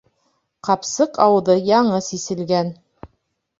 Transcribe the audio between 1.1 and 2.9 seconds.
ауыҙы яңы сиселгән.